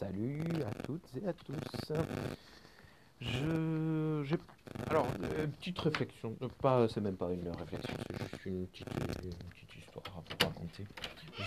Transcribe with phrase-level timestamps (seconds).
[0.00, 1.92] Salut à toutes et à tous.
[3.20, 4.36] Je,
[4.88, 5.06] alors,
[5.44, 6.34] une petite réflexion.
[6.40, 8.88] euh, Pas, c'est même pas une réflexion, c'est juste une petite,
[9.78, 10.86] histoire à vous raconter.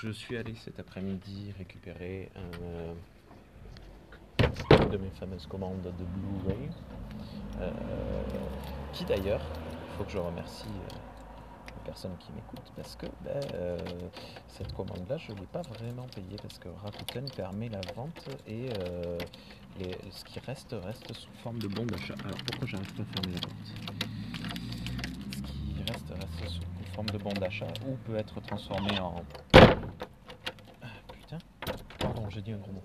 [0.00, 2.94] Je suis allé cet après-midi récupérer un,
[4.84, 6.68] une de mes fameuses commandes de Blu-ray.
[7.60, 7.70] euh,
[8.92, 9.42] qui d'ailleurs,
[9.90, 10.96] il faut que je remercie euh,
[11.78, 13.78] les personnes qui m'écoutent parce que ben, euh,
[14.56, 18.68] cette commande-là, je ne l'ai pas vraiment payée parce que Rakuten permet la vente et
[18.78, 19.18] euh,
[19.78, 22.14] les- ce qui reste reste sous forme de bon d'achat.
[22.24, 23.66] Alors pourquoi j'arrive pas à fermer la porte?
[25.46, 26.62] Ce qui reste reste sous
[26.94, 29.22] forme de bon d'achat ou peut être transformé en...
[30.82, 31.38] Ah, putain,
[31.98, 32.82] pardon, j'ai dit un gros mot.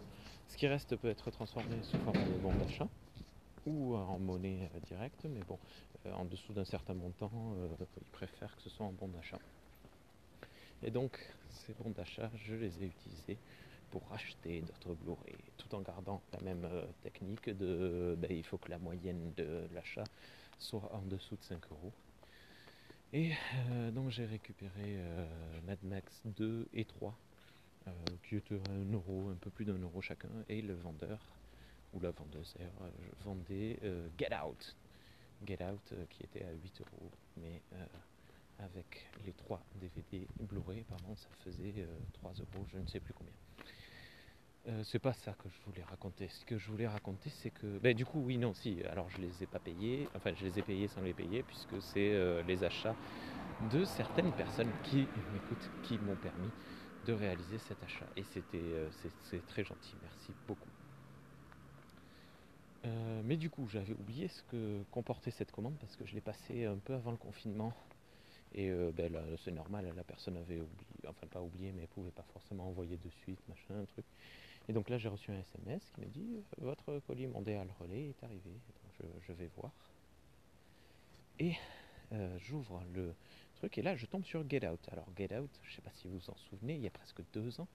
[0.50, 2.88] Ce qui reste peut être transformé sous forme de bon d'achat
[3.66, 5.58] ou en monnaie euh, directe, mais bon,
[6.06, 7.68] euh, en dessous d'un certain montant, euh,
[7.98, 9.40] ils préfèrent que ce soit en bon d'achat.
[10.84, 13.38] Et donc, ces bons d'achat, je les ai utilisés
[13.92, 18.58] pour acheter d'autres Blu-ray, tout en gardant la même euh, technique de ben, il faut
[18.58, 20.06] que la moyenne de l'achat
[20.60, 21.92] soit en dessous de 5 euros.
[23.14, 23.34] Et
[23.70, 25.26] euh, donc j'ai récupéré euh,
[25.68, 27.14] Mad Max 2 et 3,
[27.88, 27.92] euh,
[28.24, 31.20] qui étaient à 1 euro, un peu plus d'un euro chacun, et le vendeur,
[31.94, 32.56] ou la vendeuse
[33.26, 33.78] vendait
[34.18, 34.78] Get Out.
[35.46, 37.62] Get Out qui était à 8 euros, mais
[38.62, 43.34] avec les 3 DVD Blu-ray, ça faisait euh, 3 euros, je ne sais plus combien.
[44.68, 46.28] Euh, c'est pas ça que je voulais raconter.
[46.28, 47.80] Ce que je voulais raconter, c'est que.
[47.80, 48.84] Ben, du coup, oui, non, si.
[48.84, 50.08] Alors, je les ai pas payés.
[50.16, 52.96] Enfin, je les ai payés sans les payer, puisque c'est euh, les achats
[53.72, 56.50] de certaines personnes qui m'écoutent, qui m'ont permis
[57.06, 58.06] de réaliser cet achat.
[58.16, 58.90] Et c'était, euh,
[59.30, 59.96] c'est, très gentil.
[60.04, 60.70] Merci beaucoup.
[62.86, 66.22] Euh, mais du coup, j'avais oublié ce que comportait cette commande parce que je l'ai
[66.22, 67.74] passée un peu avant le confinement.
[68.54, 72.12] Et euh, ben, c'est normal, la personne avait oublié, enfin pas oublié, mais elle pouvait
[72.12, 74.06] pas forcément envoyer de suite, machin, truc.
[74.68, 78.10] Et donc là, j'ai reçu un SMS qui me dit euh, Votre colis mondial relais
[78.10, 78.52] est arrivé.
[78.52, 79.72] Donc je, je vais voir.
[81.40, 81.56] Et
[82.14, 83.16] euh, j'ouvre le
[83.56, 84.80] truc, et là, je tombe sur Get Out.
[84.92, 87.22] Alors, Get Out, je sais pas si vous vous en souvenez, il y a presque
[87.34, 87.68] deux ans,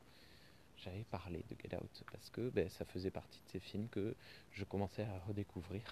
[0.77, 4.15] j'avais parlé de Get Out parce que ben, ça faisait partie de ces films que
[4.53, 5.83] je commençais à redécouvrir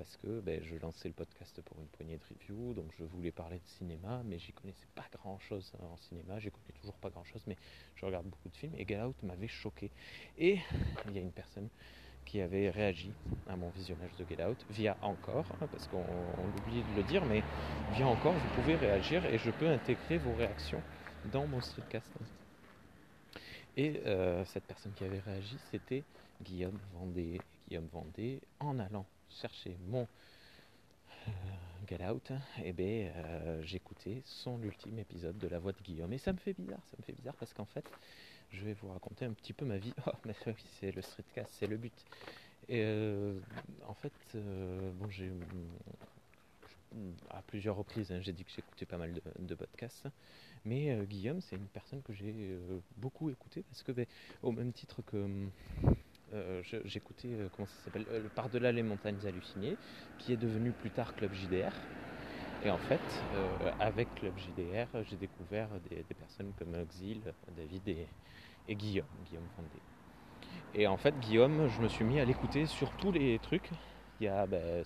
[0.00, 3.32] parce que ben, je lançais le podcast pour une poignée de reviews, donc je voulais
[3.32, 7.10] parler de cinéma, mais j'y connaissais pas grand chose en cinéma, j'y connais toujours pas
[7.10, 7.56] grand chose, mais
[7.96, 9.90] je regarde beaucoup de films et Get Out m'avait choqué.
[10.38, 10.58] Et
[11.06, 11.68] il y a une personne
[12.24, 13.12] qui avait réagi
[13.46, 17.02] à mon visionnage de Get Out via encore, hein, parce qu'on on oublie de le
[17.02, 17.42] dire, mais
[17.94, 20.80] via encore, vous pouvez réagir et je peux intégrer vos réactions
[21.30, 22.08] dans mon streetcast.
[23.76, 26.04] Et euh, cette personne qui avait réagi, c'était
[26.42, 27.38] Guillaume Vendée.
[27.70, 30.08] Guillaume Vendée, en allant chercher mon
[31.28, 31.30] euh,
[31.86, 32.32] Get Out,
[32.64, 36.12] et ben, euh, j'écoutais son ultime épisode de la voix de Guillaume.
[36.12, 37.84] Et ça me fait bizarre, ça me fait bizarre parce qu'en fait,
[38.50, 39.94] je vais vous raconter un petit peu ma vie.
[40.08, 40.34] Oh, mais
[40.80, 41.94] c'est le streetcast, c'est le but.
[42.68, 43.38] Et euh,
[43.86, 45.30] en fait, bon, j'ai
[47.28, 50.08] à plusieurs reprises, hein, j'ai dit que j'écoutais pas mal de, podcasts.
[50.64, 52.58] Mais Guillaume, c'est une personne que j'ai
[52.96, 54.06] beaucoup écouté parce que, ben,
[54.42, 55.48] au même titre que
[56.32, 59.76] euh, j'écoutais, euh, comment ça s'appelle, euh, Par-delà les montagnes hallucinées,
[60.18, 61.72] qui est devenu plus tard Club JDR.
[62.62, 63.00] Et en fait,
[63.80, 67.22] avec Club JDR, j'ai découvert des, personnes comme Exil,
[67.56, 67.88] David
[68.68, 69.80] et, Guillaume, Guillaume Vendée.
[70.74, 73.70] Et en fait, Guillaume, je me suis mis à l'écouter sur tous les trucs,
[74.20, 74.84] il y a ben,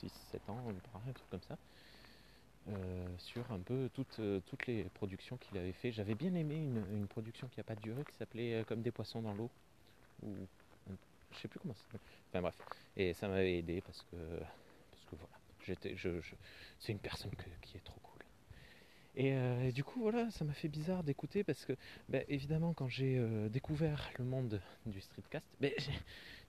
[0.00, 0.56] 6-7 ans,
[0.94, 1.58] pareil, un truc comme ça.
[3.18, 5.92] Sur un peu toutes, toutes les productions qu'il avait fait.
[5.92, 9.34] J'avais bien aimé une, production qui n'a pas duré, qui s'appelait Comme des poissons dans
[9.34, 9.50] l'eau.
[11.32, 11.98] Je sais plus comment ça.
[12.28, 12.56] Enfin bref.
[12.96, 14.16] Et ça m'avait aidé parce que,
[14.90, 15.28] parce voilà.
[15.66, 16.10] J'étais, je,
[16.78, 17.30] c'est une personne
[17.62, 18.22] qui est trop cool.
[19.16, 21.72] Et, euh, et du coup, voilà, ça m'a fait bizarre d'écouter parce que,
[22.08, 25.72] ben, évidemment, quand j'ai euh, découvert le monde du streetcast, ben,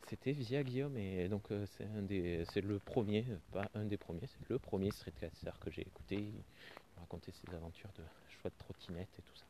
[0.07, 0.97] c'était via Guillaume.
[0.97, 4.59] Et donc, euh, c'est, un des, c'est le premier, pas un des premiers, c'est le
[4.59, 6.17] premier streetcaster que j'ai écouté.
[6.17, 9.46] Il racontait ses aventures de choix de trottinette et tout ça.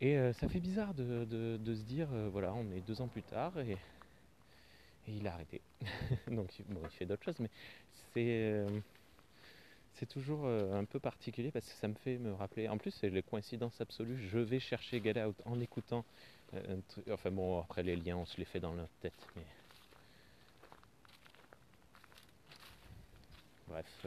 [0.00, 1.26] Et euh, ça fait bizarre de,
[1.66, 5.60] se dire, euh, voilà, on est deux ans plus tard et, et il a arrêté.
[6.28, 7.50] Donc, bon, il fait d'autres choses, mais
[8.14, 8.24] c'est.
[8.26, 8.80] euh,
[10.08, 12.68] toujours un peu particulier parce que ça me fait me rappeler.
[12.68, 14.16] En plus, c'est les coïncidences absolues.
[14.18, 16.04] Je vais chercher Get en écoutant.
[17.10, 19.28] Enfin bon, après les liens, on se les fait dans notre tête.
[19.36, 19.42] Mais...
[23.68, 24.06] Bref,